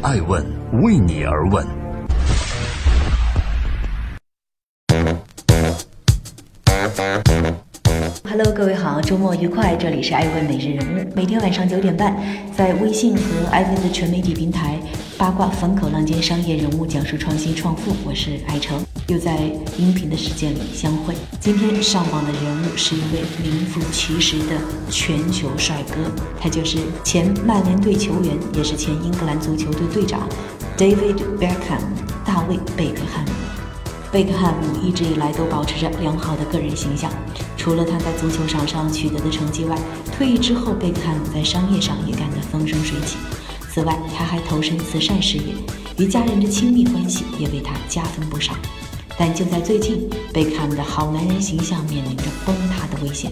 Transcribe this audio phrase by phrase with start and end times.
[0.00, 0.46] 爱问
[0.80, 1.66] 为你而问。
[8.22, 9.74] Hello，各位好，周末愉快！
[9.74, 12.16] 这里是爱问每日人物，每天晚上九点半，
[12.56, 14.78] 在微信和爱问的全媒体平台
[15.18, 19.36] 八卦风口浪尖商业人物讲述创新创富，我是爱成，又在
[19.76, 21.12] 音频的时间里相会。
[21.40, 24.54] 今天上榜的人物是一位名副其实的
[24.88, 26.08] 全球帅哥，
[26.40, 30.20] 他就是前曼联队球员，也是前英格兰足球队队长
[30.78, 31.82] David Beckham，
[32.24, 33.30] 大卫贝克汉姆。
[34.12, 37.10] 贝克汉姆一直以来都保持着良好的个人形象。
[37.56, 39.76] 除了他在足球场上取得的成绩外，
[40.16, 43.16] 退役之后，贝克汉姆在商业上也干得风生水起。
[43.78, 45.54] 此外，他还投身慈善事业，
[45.98, 48.52] 与家人的亲密关系也为他加分不少。
[49.16, 53.30] 但就在最近，贝克汉姆的好男人形象面临着崩塌的危险，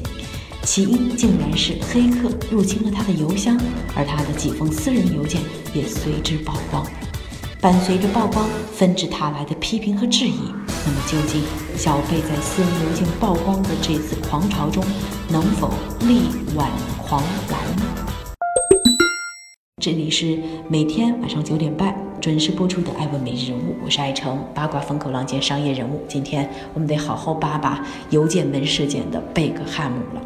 [0.63, 3.61] 起因竟然是黑客入侵了他的邮箱，
[3.97, 5.43] 而他的几封私人邮件
[5.75, 6.87] 也随之曝光。
[7.61, 10.39] 伴随着曝光，纷至沓来的批评和质疑。
[10.85, 11.43] 那么，究竟
[11.77, 14.85] 小贝在私人邮件曝光的这次狂潮中，
[15.29, 16.23] 能否力
[16.55, 16.71] 挽
[17.03, 18.13] 狂澜呢？
[19.83, 20.39] 这里是
[20.69, 26.01] 每天晚上九点半准时播出的《爱问每日人物》，我是爱成，八卦风口浪尖商业人物。
[26.09, 30.23] 今天我们得好好扒扒邮件门事件的贝克汉姆了。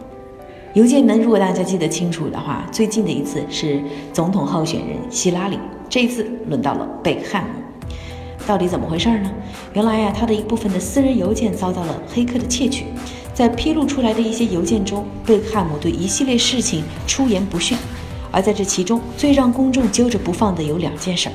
[0.74, 5.58] 邮件门，如果大家记得清楚的话，最近的一次是总统候选人希拉里。
[5.88, 7.50] 这一次轮到了贝克汉姆，
[8.46, 9.32] 到底怎么回事呢？
[9.72, 12.84] 原来呀，他的一部分的私人邮件遭到了黑客的窃取，
[13.34, 17.76] 在披露出来的一些邮件中，贝克汉姆对一系列事情出言不逊，
[18.30, 21.28] 而在这其中，最让公众揪着不放的有两件事。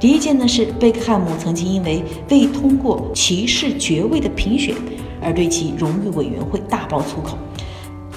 [0.00, 4.74] 第一件呢是贝克汉姆曾经因为未通过骑士爵位的评选
[5.20, 7.38] 而对其荣誉委员会大爆粗口。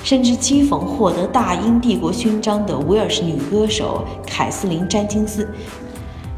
[0.03, 5.49] 甚至讥讽获得大英帝国勋章的威尔士女歌手凯瑟琳·詹金斯。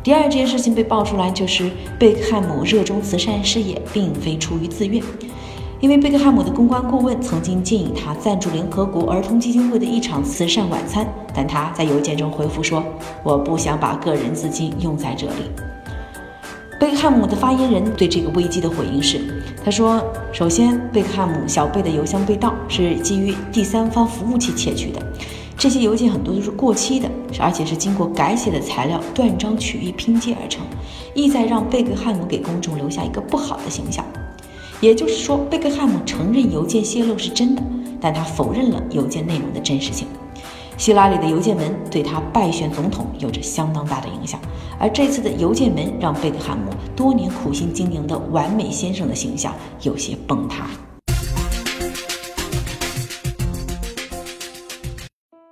[0.02, 5.04] 第二件事情被爆出来，就是贝克汉姆热衷慈善事业，并非出于自愿。
[5.80, 12.84] 因为贝克汉姆的公关顾问曾经建议他赞助联合国儿童基金会的一场慈善晚餐，但他在邮件中回复说
[13.24, 15.34] ：“我不想把个人资金用在这里。”
[16.80, 19.20] 贝克汉姆的发言人对这个危机的回应是
[19.64, 25.00] ：“他说，首先，贝克汉姆小贝的邮箱被盗是基于第三方服务器窃取的，
[25.56, 27.08] 这些邮件很多都是过期的，
[27.40, 30.66] 而且是经过改写的材料断章取义拼接而成，
[31.14, 34.04] 意在让贝克汉姆给公众留下一个不好的形象。
[34.80, 37.64] 也就是说，贝克汉姆承认邮件泄露是真的，
[38.00, 40.08] 但他否认了邮件内容的真实性。”
[40.78, 44.40] 希拉里的邮件门对他败选总统有着相当大的影响，
[44.80, 46.66] 而这次的邮件门让贝克汉姆
[46.96, 49.52] 多年苦心经营的完美先生的形象
[49.82, 50.68] 有些崩塌。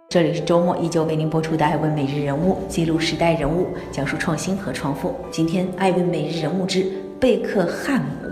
[0.07, 5.16] 这里是周末依旧为您播出的《爱问每日人物》，记录时代人物，讲述创新和创富。
[5.31, 6.86] 今天《爱问每日人物之
[7.19, 8.30] 贝克汉姆》，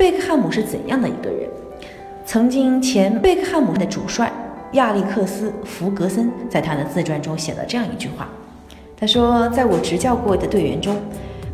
[0.00, 1.46] 贝克汉姆是怎样的一个人？
[2.24, 4.32] 曾经前贝克汉姆的主帅。
[4.72, 8.26] 亚历克斯·弗格森在他的自传中写了这样一句话
[8.96, 10.96] ：“他说，在我执教过的队员中，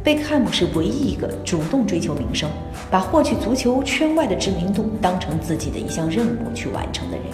[0.04, 2.48] 贝克汉姆是唯一一个主动追求名声，
[2.88, 7.26] 把获取足球圈外的知名度当成自己的一项任务去完成的人。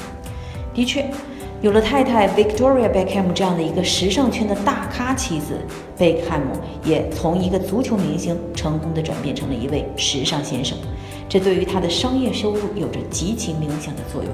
[0.73, 1.05] 的确，
[1.63, 5.57] 有了太太 Victoria Beckham 这样的一个时尚圈的大咖妻子，
[5.97, 10.77] 贝克汉姆也从一个足球明星成功的转变成了一位时尚先生，
[11.29, 14.33] 这对于他的商业收入有着极其明显的作用。”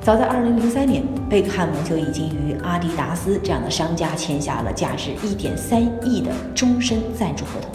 [0.00, 7.70] 早在2003年，贝克汉姆就已经与阿迪达斯这样的商家签下了价值1.3亿的终身赞助合同。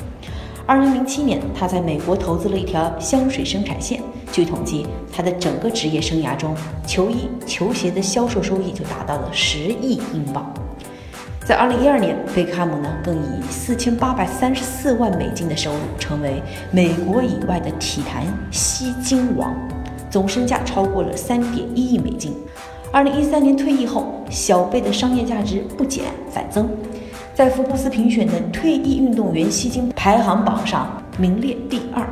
[0.76, 4.02] 2007年，他在美国投资了一条香水生产线。
[4.40, 6.56] 据统计，他的整个职业生涯中，
[6.88, 10.50] 球衣、球鞋的销售收益就达到了10亿英镑。
[11.46, 16.42] 在2012年，贝克汉姆呢更以4834万美金的收入，成为
[16.72, 19.54] 美国以外的体坛吸金王。
[20.10, 22.34] 总身价超过了三点一亿美金。
[22.94, 26.70] 二零一三年退役后，小贝的商业价值不减反增，
[27.36, 32.08] 在福布斯评选的退役运动员吸金排行榜上名列第二。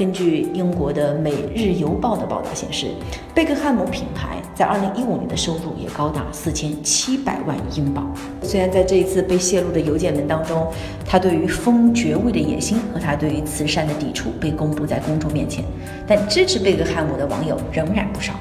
[0.00, 2.86] 根据英国的《每日邮报》的报道显示，
[3.34, 8.10] 贝克汉姆品牌在二零一五年的收入也高达四千七百万英镑。
[8.42, 10.66] 虽然在这一次被泄露的邮件文当中，
[11.04, 15.62] 他对于封爵位的野心和他对于慈善的抵触被公布在公众面前，
[16.06, 18.32] 但支持贝克汉姆的网友仍然不少。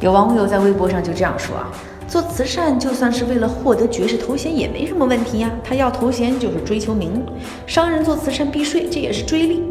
[0.00, 1.72] 有网友在微博上就这样说啊
[2.06, 7.24] ：“做慈善就算是为了获得爵士头衔也没什么问题呀，他要头衔就是追求名。
[7.66, 9.62] 商人做慈善避税，这也是追利。”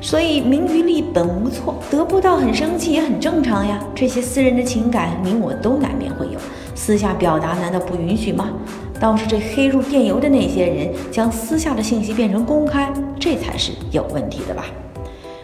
[0.00, 3.78] 所以名与利本无错，得不到很生气也很正常呀。
[3.94, 6.38] 这些私人的情感，你我都难免会有，
[6.74, 8.50] 私下表达难道不允许吗？
[8.98, 14.64] 倒是这黑入电邮的那些人将私下的信息变成公开，这才是有问题的吧？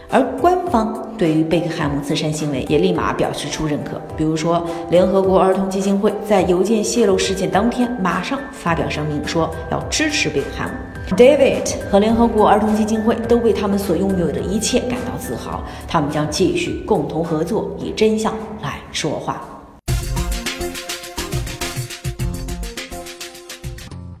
[0.09, 10.73] 而官方对于贝克汉姆慈善行为也立马表示出认可，比如说联合国儿童基金会在邮件泄露事件当天马上发表声明说要支持贝克汉姆。
[11.15, 19.41] David 和联合国儿童基金会都为他们所拥有的一切感到自豪，他们将继续共同合作，以真相来说话。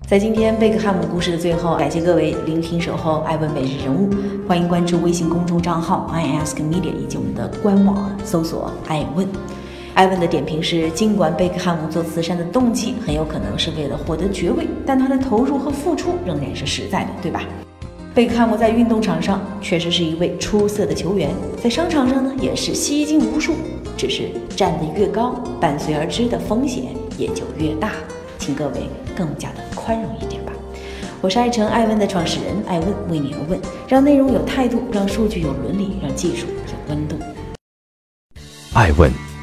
[0.07, 4.09] 在今天贝克汉姆故事的最后，感谢各位聆听守候艾问每日人物，
[4.47, 9.27] 欢迎关注微信公众账号 i ask media 以及我们的官网搜索艾问。
[9.97, 17.41] 艾问的点评是：尽管贝克汉姆做慈善的动机很有可能是为了获得爵位，但他的投入和付出仍然是实在的，对吧？
[18.13, 21.31] 贝克汉姆在运动场上确实是一位出色的球员，
[21.63, 23.55] 在商场上呢也是吸金无数，
[23.97, 27.93] 只是站得越高，伴随而知的风险也就越大。
[28.37, 28.81] 请各位
[29.15, 30.53] 更加的宽容一点吧。
[31.21, 37.15] 我是爱成爱问的创始人爱问，为你而问，让内容有态度，让数据有伦理，让技术有温度。
[38.75, 39.11] 爱问